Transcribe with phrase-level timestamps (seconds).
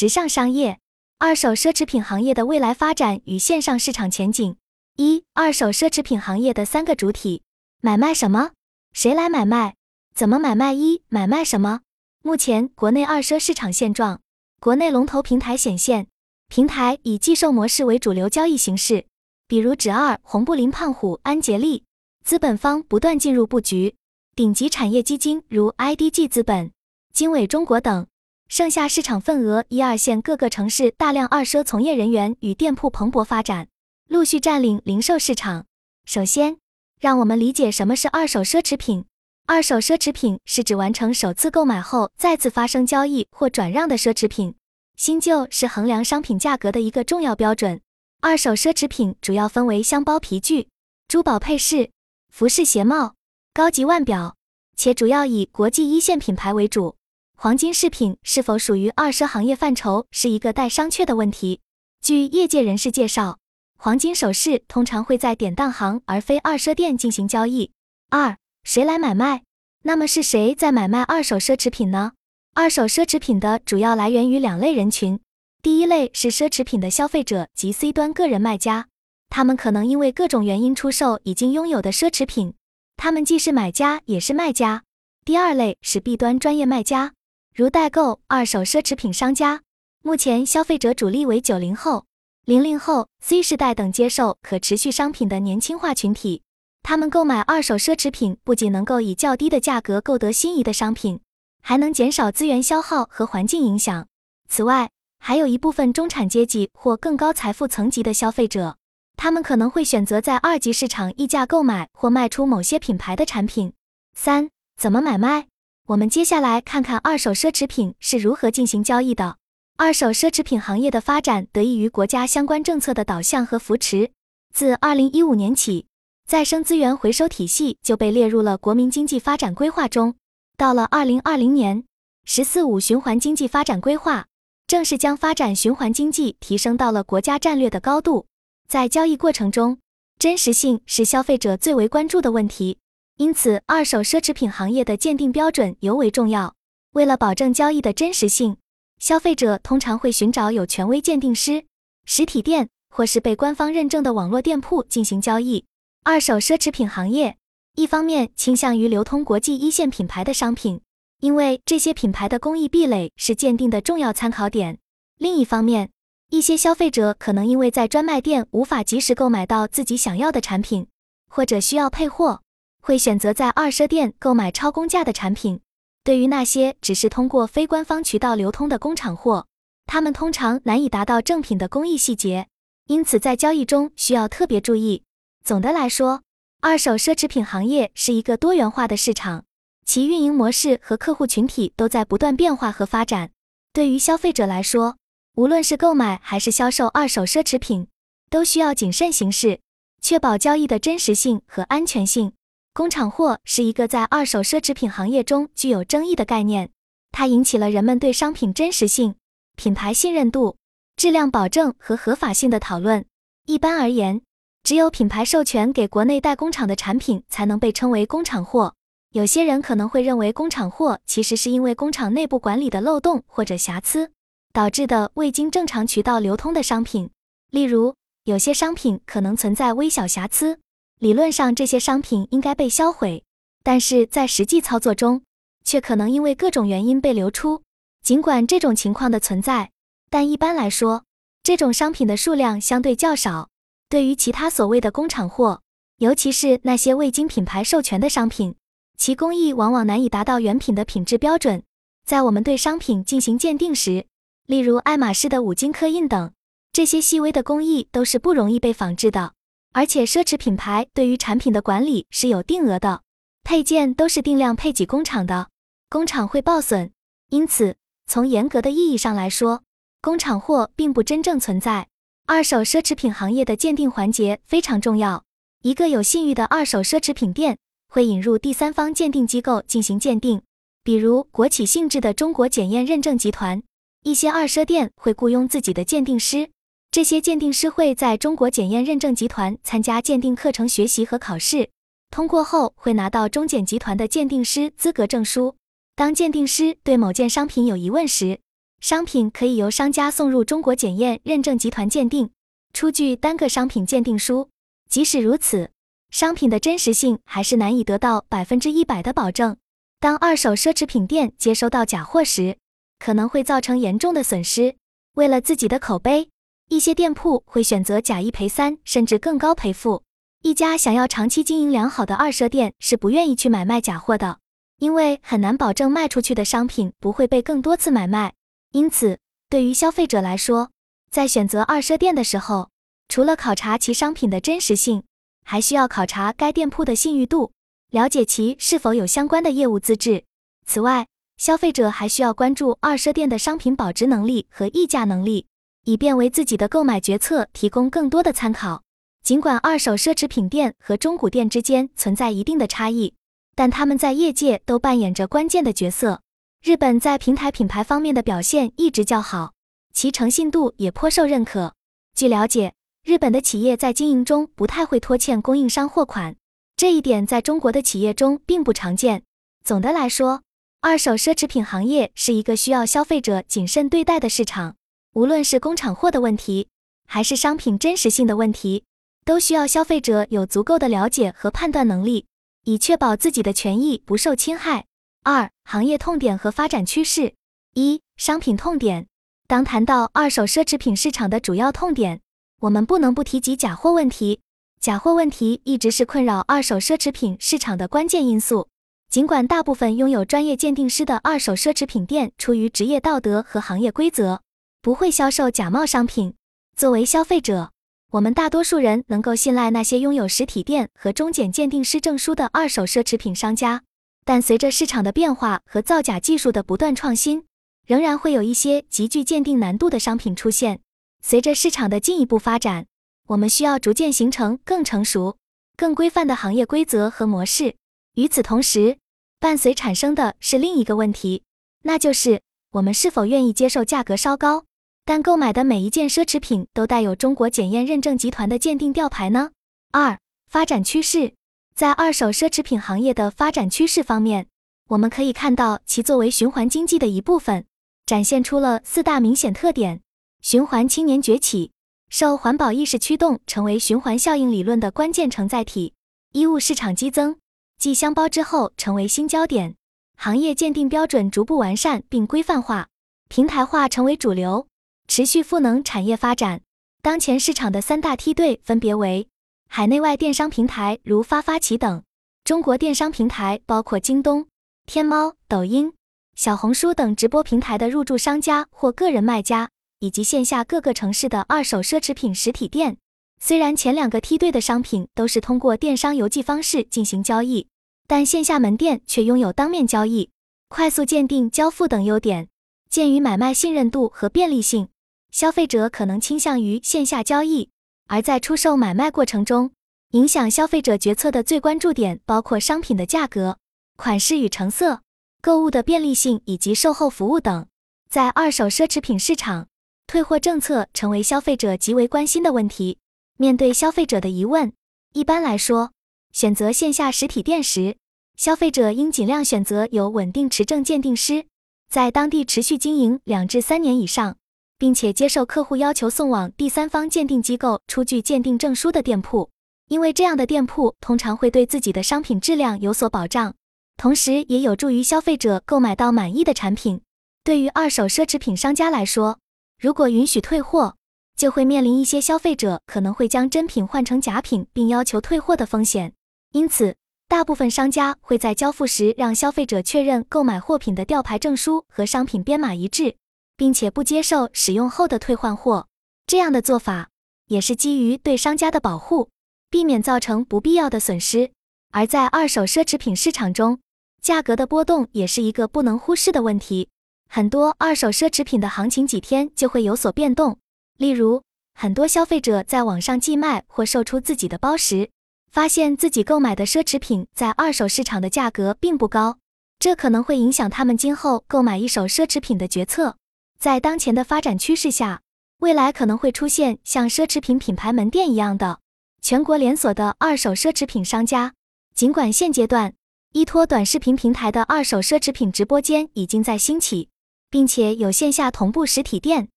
[0.00, 0.80] 直上商业，
[1.18, 4.56] 二手奢侈品行业的未来发展与线上市场前景。
[4.96, 7.42] 一、二手奢侈品行业的三个主体：
[7.82, 8.52] 买卖什么？
[8.94, 9.74] 谁来买卖？
[10.14, 10.72] 怎么买卖？
[10.72, 11.80] 一、买卖什么？
[12.22, 14.22] 目前国内二奢市场现状，
[14.58, 16.06] 国内龙头平台显现，
[16.48, 19.04] 平台以寄售模式为主流交易形式，
[19.46, 21.84] 比如指二、红布林、胖虎、安杰利，
[22.24, 23.94] 资本方不断进入布局，
[24.34, 26.72] 顶级产业基金如 IDG 资本、
[27.12, 28.06] 经纬中国等。
[28.50, 33.68] 剩下市场份额，一二线各个城市大量二奢从业人员与店铺蓬勃发展，
[34.08, 35.66] 陆续占领零售市场。
[36.04, 36.56] 首先，
[36.98, 39.04] 让我们理解什么是二手奢侈品。
[39.46, 44.56] 二手奢侈品是指完成首次购买后再次发生交易或转让的奢侈品。
[44.96, 47.80] 新旧是衡量商品价格的一个重要标准。
[48.20, 50.66] 二手奢侈品主要分为箱包皮具、
[51.06, 51.92] 珠宝配饰、
[52.30, 53.14] 服饰鞋帽、
[53.54, 54.34] 高级腕表，
[54.76, 56.96] 且主要以国际一线品牌为主。
[57.42, 61.62] 黄金饰品是否属于二奢行业范畴，是一个待商榷的问题。
[62.02, 63.38] 据业界人士介绍，
[63.78, 67.72] 黄金首饰通常会在典当行而非二奢店进行交易。
[68.10, 69.44] 二，谁来买卖？
[69.84, 72.12] 那么是谁在买卖二手奢侈品呢？
[72.52, 75.18] 二手奢侈品的主要来源于两类人群，
[75.62, 78.88] 第一类是奢侈品的消费者及 C 端个人卖家，
[79.30, 82.52] 他们可能因为各种原因出售已经拥有的奢侈品，
[82.98, 84.82] 他们既是买家也是卖家。
[85.24, 87.14] 第二类是 B 端专业卖家。
[87.60, 89.60] 如代购、二手奢侈品商家，
[90.02, 92.06] 目前消费者主力为九零后、
[92.46, 96.40] 零零后、Z 世代等接受可持续商品的年轻化群体。
[96.82, 101.20] 他们购买二手奢侈品，不仅能够以较低的价格购得心仪的商品，
[101.60, 104.06] 还能减少资源消耗和环境影响。
[104.48, 104.88] 此外，
[105.18, 108.78] 还有一部分中产阶级或更高财富层级的消费者，
[109.18, 113.74] 他们可能会选择在二级市场溢价购买或卖出某些品牌的产品。
[114.16, 115.48] 三、怎么买卖？
[115.90, 119.38] 我们接下来看看二手奢侈品是如何进行交易的。
[119.76, 124.12] 二手奢侈品行业的发展得益于国家相关政策的导向和扶持。
[124.54, 125.86] 自二零一五年起，
[126.28, 130.14] 再生资源回收体系就被列入了国民经济发展规划中。
[130.56, 131.82] 到了二零二零年
[132.24, 134.26] ，“十四五”循环经济发展规划
[134.68, 138.26] 正式将发展循环经济提升到了国家战略的高度。
[138.68, 139.78] 在交易过程中，
[140.20, 142.78] 真实性是消费者最为关注的问题。
[143.20, 146.54] 因此，二手奢侈品行业的鉴定标准尤为重要。
[146.92, 148.56] 为了保证交易的真实性，
[148.98, 151.66] 消费者通常会寻找有权威鉴定师、
[152.06, 155.66] 实体店或是被官方认证的网络店铺进行交易。
[156.02, 157.36] 二手奢侈品行业
[157.76, 160.80] 一方面倾向于流通国际一线品牌的商品，
[161.20, 164.76] 因为这些品牌的工艺壁垒是鉴定的重要参考点；
[165.18, 165.90] 另一方面，
[166.30, 170.86] 一些消费者可能因为在专卖店无法及时购买到自己想要的产品，
[171.28, 172.40] 或者需要配货。
[172.80, 175.60] 会选择在二奢店购买超工价的产品。
[176.02, 179.46] 对于那些只是通过非官方渠道流通的工厂货，
[179.86, 182.48] 他们通常难以达到正品的工艺细节，
[182.86, 185.02] 因此在交易中需要特别注意。
[185.44, 186.22] 总的来说，
[186.60, 189.44] 二手奢侈品行业是一个多元化的市场，
[189.84, 193.30] 其运营模式和客户群体都在不断变化和发展。
[193.72, 194.96] 对于消费者来说，
[195.36, 197.88] 无论是购买还是销售二手奢侈品，
[198.30, 199.60] 都需要谨慎行事，
[200.00, 202.32] 确保交易的真实性和安全性。
[202.80, 206.70] 工厂货是一个在二手奢侈品行业中具有争议的概念，
[207.12, 209.16] 它引起了人们对商品真实性、
[209.54, 210.56] 品牌信任度、
[210.96, 213.04] 质量保证和合法性的讨论。
[213.44, 214.22] 一般而言，
[214.62, 218.74] 只有品牌授权给国内代工厂的产品才能被称为工厂货。
[219.12, 224.10] 有些人可能会认为，工厂货其实是因为工厂内部管理的漏洞或者瑕疵
[224.54, 227.10] 导致的未经正常渠道流通的商品。
[227.50, 230.60] 例如，有些商品可能存在微小瑕疵。
[231.00, 233.24] 理论上，这些商品应该被销毁，
[233.62, 235.22] 但是在实际操作中，
[235.64, 237.62] 却可能因为各种原因被流出。
[238.02, 239.70] 尽管这种情况的存在，
[240.10, 241.04] 但一般来说，
[241.42, 243.48] 这种商品的数量相对较少。
[243.88, 245.62] 对于其他所谓的工厂货，
[245.96, 248.54] 尤其是那些未经品牌授权的商品，
[248.98, 251.62] 其工艺往往难以达到原品的品质标准。
[252.04, 254.04] 在我们对商品进行鉴定时，
[254.46, 256.30] 例如爱马仕的五金刻印等，
[256.70, 259.32] 这些细微的工艺都是不容易被仿制的。
[259.72, 263.02] 而且，奢侈品牌对于产品的管理是有定额的，
[263.44, 265.48] 配件都是定量配给工厂的，
[265.88, 266.90] 工厂会报损。
[267.28, 267.76] 因此，
[268.06, 269.62] 从严格的意义上来说，
[270.02, 271.86] 工厂货并不真正存在。
[272.26, 275.24] 二手奢侈品行业的鉴定环节非常重要。
[275.62, 277.58] 一个有信誉的二手奢侈品店
[277.88, 280.42] 会引入第三方鉴定机构进行鉴定，
[280.82, 283.62] 比如国企性质的中国检验认证集团。
[284.02, 286.50] 一些二奢店会雇佣自己的鉴定师。
[286.92, 291.70] 这些鉴定师会在中国检验认证集团参加鉴定课程学习和考试，
[292.10, 295.54] 通过后会拿到中检集团的鉴定师资格证书。
[295.94, 298.40] 当鉴定师对某件商品有疑问时，
[298.80, 302.30] 商品可以由商家送入中国检验认证集团鉴定，
[302.72, 304.50] 出具单个商品鉴定书。
[304.88, 305.70] 即使如此，
[306.10, 309.56] 商品的真实性还是难以得到百分之一百的保证。
[310.00, 312.56] 当二手奢侈品店接收到假货时，
[312.98, 314.74] 可能会造成严重的损失。
[315.14, 316.30] 为了自己的口碑，
[316.70, 320.04] 一些店铺会选择假一赔三，甚至更高赔付。
[320.42, 324.38] 一家想要长期经营良好的二奢店是不愿意去买卖假货的，
[324.78, 328.34] 因为很难保证卖出去的商品不会被更多次买卖。
[328.70, 329.18] 因此，
[329.48, 330.70] 对于消费者来说，
[331.10, 332.70] 在选择二奢店的时候，
[333.08, 335.02] 除了考察其商品的真实性，
[335.44, 337.50] 还需要考察该店铺的信誉度，
[337.90, 340.22] 了解其是否有相关的业务资质。
[340.64, 345.46] 此外，消费者还需要关注二奢店的商品保值能力和溢价能力，
[345.84, 348.82] 以便为自己的购买决策提供更多的参考。
[349.22, 353.14] 尽管二手奢侈品店和中古店之间存在一定的差异，
[353.54, 356.22] 但他们在业界都扮演着关键的角色。
[356.62, 359.52] 日本在平台品牌方面的表现一直较好，
[359.92, 361.74] 其诚信度也颇受认可。
[362.14, 362.74] 据了解，
[363.04, 366.36] 日本的企业在经营中不太会拖欠供应商货款，
[366.76, 369.22] 这一点在中国的企业中并不常见。
[369.62, 370.42] 总的来说，
[370.80, 374.76] 二手奢侈品行业是一个需要消费者谨慎对待的市场。
[375.12, 376.68] 无论是工厂货的问题，
[377.08, 378.84] 还是商品真实性的问题，
[379.24, 382.26] 都需要消费者有足够的了解和判断能力，
[382.64, 384.86] 以确保自己的权益不受侵害。
[385.24, 387.34] 二、行业痛点和发展趋势。
[387.74, 389.08] 一、商品痛点。
[389.48, 392.20] 当谈到二手奢侈品市场的主要痛点，
[392.60, 394.40] 我们不能不提及假货问题。
[394.80, 398.68] 假货问题一直是困扰二手奢侈品市场的关键因素。
[399.10, 404.40] 尽管大部分拥有专业鉴定师的二手奢侈品店出于职业道德和行业规则，
[404.82, 406.34] 不会销售假冒商品。
[406.74, 407.70] 作为消费者，
[408.12, 413.82] 我们大多数人能够信赖那些拥有实体店和中检鉴定师证书的二手奢侈品商家。
[414.24, 417.44] 但随着市场的变化和造假技术的不断创新，
[417.86, 420.80] 仍然会有一些极具鉴定难度的商品出现。
[421.20, 422.86] 随着市场的进一步发展，
[423.28, 425.36] 我们需要逐渐形成更成熟、
[425.76, 427.76] 更规范的行业规则和模式。
[428.14, 428.96] 与此同时，
[429.38, 431.42] 伴随产生的是另一个问题，
[431.82, 432.40] 那就是
[432.72, 434.64] 我们是否愿意接受价格稍高，
[435.04, 439.50] 但购买的每一件奢侈品都带有中国检验认证集团的鉴定吊牌呢？
[439.92, 441.34] 二、发展趋势。
[441.74, 444.46] 在二手奢侈品行业的发展趋势方面，
[444.88, 447.64] 我们可以看到其作为循环经济的一部分，
[448.04, 450.02] 展现出了四大明显特点：
[450.42, 451.72] 循环青年崛起，
[452.10, 455.94] 受环保意识驱动，成为循环效应理论的关键承载体；
[456.32, 457.38] 衣物市场激增，
[457.78, 459.72] 继箱包之后成为新焦点；
[460.16, 462.88] 行业鉴定标准逐步完善并规范化，
[463.28, 464.66] 平台化成为主流；
[465.10, 466.60] 持续赋能产业发展。
[467.02, 469.26] 当前市场的三大梯队分别为。
[469.66, 472.04] 海内外电商平台如发发奇等，
[472.44, 474.46] 中国电商平台包括京东、
[474.86, 475.92] 天猫、抖音、
[476.36, 479.68] 小红书等直播平台的入驻商家或个人卖家，
[479.98, 482.96] 以及线下各个城市的二手奢侈品实体店。
[483.40, 487.66] 虽然前两个梯队的商品都是通过电商邮寄方式进行交易，
[488.06, 490.30] 但线下门店却拥有当面交易、
[490.68, 492.46] 快速鉴定交付等优点。
[492.88, 494.88] 鉴于买卖信任度和便利性，
[495.30, 497.70] 消费者可能倾向于线下交易。
[498.08, 499.72] 而在出售买卖过程中，
[500.10, 503.58] 影响消费者决策的最关注点包括商品的价格、
[503.96, 505.02] 款式与成色、
[505.40, 507.66] 购物的便利性以及售后服务等。
[508.08, 509.68] 在二手奢侈品市场，
[510.08, 512.98] 退货政策成为消费者极为关心的问题。
[513.36, 514.72] 面对消费者的疑问，
[515.12, 515.92] 一般来说，
[516.32, 517.96] 选择线下实体店时，
[518.36, 521.46] 消费者应尽量选择有稳定持证鉴定师，
[521.88, 524.36] 在当地持续经营两至三年以上。
[524.80, 529.50] 并且接受客户要求送往第三方鉴定机构出具鉴定证书的店铺，
[529.88, 533.54] 因为这样的店铺通常会对自己的商品质量有所保障，
[533.98, 537.02] 同时也有助于消费者购买到满意的产品。
[537.44, 539.38] 对于二手奢侈品商家来说，
[539.78, 540.96] 如果允许退货，
[541.36, 546.14] 就会面临一些消费者可能会将真品换成假品并要求退货的风险。
[546.52, 546.96] 因此，
[547.28, 553.16] 大部分商家会在交付时让消费者确认购买货品的吊牌证书和商品编码一致。
[553.60, 555.86] 并且不接受使用后的退换货，
[556.26, 557.10] 这样的做法
[557.48, 559.28] 也是基于对商家的保护，
[559.68, 561.50] 避免造成不必要的损失。
[561.90, 563.78] 而在二手奢侈品市场中，
[564.22, 566.88] 价格的波动也是一个不能忽视的问题。
[567.28, 570.58] 很多二手奢侈品的行情几天就会有所变动。
[570.96, 571.42] 例如，
[571.74, 575.10] 很多消费者在网上寄卖或售出自己的包时，
[575.52, 579.36] 发现自己购买的奢侈品在二手市场的价格并不高，
[579.78, 583.18] 这可能会影响他们今后购买一手奢侈品的决策。
[583.60, 585.20] 在当前的发展趋势下，
[585.58, 588.80] 未来可能会出现像奢侈品品牌门店一样的
[589.20, 591.52] 全国连锁的二手奢侈品商家。
[591.94, 592.94] 尽管现阶段
[593.32, 597.10] 依托短视频平台的二手奢侈品直播间已经在兴起，
[597.50, 599.50] 并且有线下同步实体店，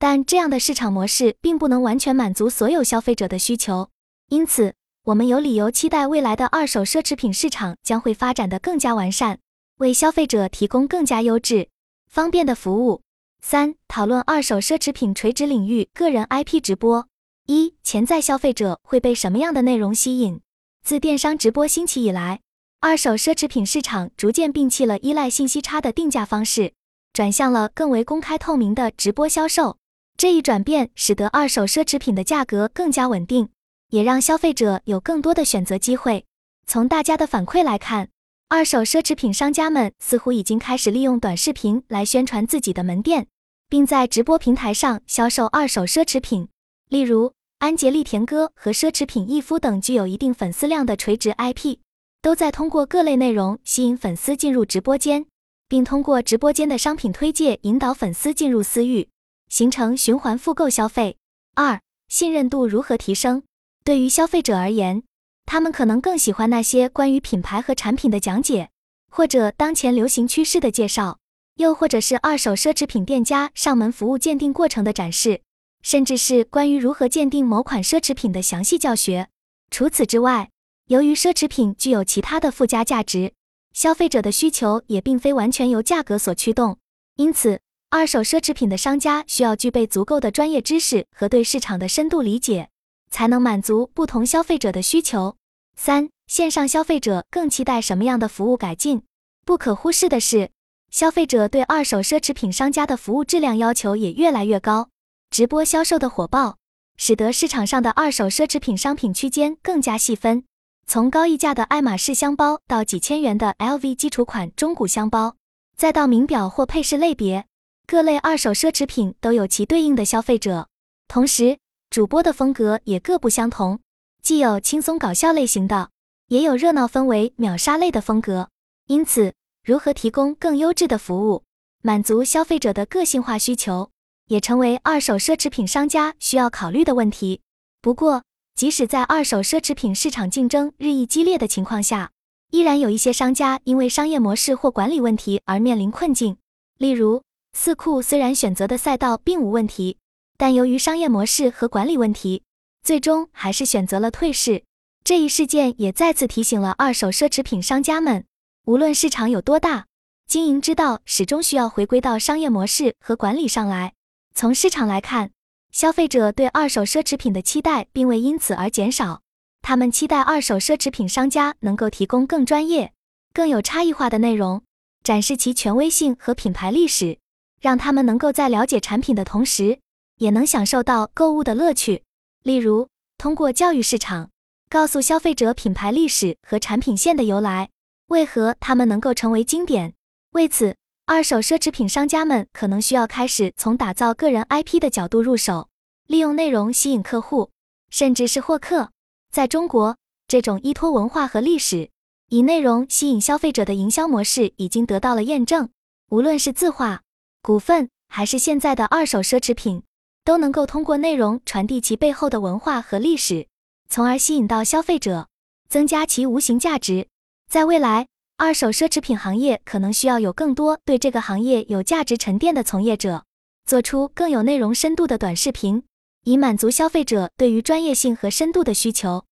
[0.00, 3.88] 但这样的市场模式并不能完全满足所有消费者的需求。
[4.30, 4.74] 因此，
[5.04, 9.38] 我们有理由期待未来的二手奢侈品市场将会发展得更加完善，
[9.76, 11.68] 为消费者提供更加优质、
[12.08, 13.02] 方便的服务。
[13.42, 17.06] 三、讨论二手奢侈品垂直领域个人 IP 直播。
[17.46, 20.40] 一、潜在消费者会被什么样的内容吸引？
[20.84, 22.40] 自电商直播兴起以来，
[22.80, 26.74] 二手奢侈品市场逐渐摒弃了依赖信息差的定价方式。
[27.12, 29.78] 转向了更为公开透明的直播销售，
[30.16, 33.48] 这一转变使得二手奢侈品的价格更加稳定，
[33.88, 36.24] 也让消费者有更多的选择机会。
[36.68, 38.10] 从大家的反馈来看，
[38.52, 43.28] 二手奢侈品商家们似乎已经开始利用短视频来宣传自己的门店，
[43.68, 46.48] 并在直播平台上销售二手奢侈品。
[46.88, 51.76] 例如，安杰丽田歌和奢侈品逸夫等具有一定粉丝量的垂直 IP，
[52.20, 55.26] 都在通过各类内容吸引粉丝进入直播间。
[55.68, 59.08] 并通过直播间的商品推介引导粉丝进入私域，
[59.48, 61.16] 形成循环复购消费。
[61.54, 63.44] 二、信任度如何提升？
[63.84, 65.04] 对于消费者而言，
[65.46, 68.70] 他们可能更喜欢那些关于品牌和产品的讲解，
[69.10, 71.18] 或者当前流行趋势的介绍，
[71.56, 75.42] 又或者是二手奢侈品店家上门服务鉴定过程的展示，
[75.82, 79.28] 甚至是关于如何鉴定某款奢侈品的详细教学。
[79.70, 80.50] 除此之外，
[80.86, 83.32] 由于奢侈品具有其他的附加价值。
[83.72, 86.78] 消费者的需求也并非完全由价格所驱动，
[87.14, 92.68] 因此，二手奢侈品的商家需要具备足够的专业知识和对市场的深度理解，
[93.10, 95.36] 才能满足不同消费者的需求。
[95.76, 99.02] 三、线上消费者更期待什么样的服务改进？
[99.44, 100.50] 不可忽视的是，
[100.90, 104.88] 消费者对二手奢侈品商家的服务质量要求也越来越高。
[105.30, 106.58] 直播销售的火爆，
[106.96, 110.44] 使得市场上的二手奢侈品商品区间更加细分。
[110.86, 115.36] 从高溢价的爱马仕箱包到几千元的 LV 基础款中古箱包，
[115.76, 117.46] 再到名表或配饰类别，
[117.86, 120.68] 各类二手奢侈品都有其对应的消费者。
[121.06, 121.58] 同时，
[121.90, 123.80] 主播的风格也各不相同，
[124.22, 125.90] 既有轻松搞笑类型的，
[126.28, 128.48] 也有热闹氛围秒杀类的风格。
[128.86, 131.42] 因此，如何提供更优质的服务，
[131.82, 133.90] 满足消费者的个性化需求，
[134.28, 137.40] 也成为二手奢侈品商家需要考虑的问题。
[137.82, 138.22] 不过，
[138.54, 142.12] 即使在二手奢侈品市场竞争日益激烈的情况下，
[142.52, 146.36] 依然有一些商家因为商业模式或管理问题而面临困境。
[146.78, 149.98] 例如，四库虽然选择的赛道并无问题，
[150.40, 152.44] 但由于商业模式和管理问题，
[152.82, 154.64] 最终还是选择了退市。
[155.04, 158.24] 这一事件也再次提醒了二手奢侈品商家们，
[158.64, 159.84] 无论市场有多大，
[160.26, 163.92] 经营之道始终需要回归到商业模式和管理上来。
[164.34, 165.32] 从市场来看。
[165.70, 169.20] 消费者对二手奢侈品的期待并未因此而减少，
[169.62, 172.92] 他们期待二手奢侈品商家能够提供更专业、
[173.32, 174.64] 更有差异化的内容，
[175.04, 177.18] 展示其权威性和品牌历史，
[177.60, 179.78] 让他们能够在了解产品的同时，
[180.20, 182.04] 也能享受到购物的乐趣。
[182.42, 184.30] 例如，通过教育市场，
[184.68, 187.70] 告诉消费者品牌历史和产品线的由来，
[188.08, 189.94] 为何他们能够成为经典。
[190.32, 195.68] 为此，二手奢侈品商家们可能需要开始从打造个人 IP 的角度入手，
[196.06, 197.50] 利用内容吸引客户，
[197.88, 198.90] 甚至是获客。
[199.32, 199.96] 在中国，
[200.28, 201.88] 这种依托文化和历史，
[202.28, 205.70] 以内容吸引消费者的营销模式已经得到了验证。
[206.10, 207.00] 无论是字画、
[207.40, 209.82] 股份，还是现在的二手奢侈品，
[210.24, 213.46] 都能够通过内容传递其背后的文化和历史，
[213.88, 215.28] 从而吸引到消费者，
[215.68, 217.08] 增加其无形价值。
[217.48, 218.06] 在未来。
[218.42, 223.24] 二手奢侈品行业可能需要有更多对这个行业有价值沉淀的从业者，
[223.66, 225.82] 做出更有内容深度的短视频，
[226.24, 229.26] 以满足消费者对于专业性和深度的需求。